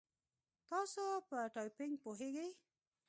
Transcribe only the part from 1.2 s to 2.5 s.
په ټایپینګ پوهیږئ؟